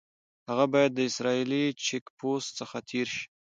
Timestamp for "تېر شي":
2.89-3.25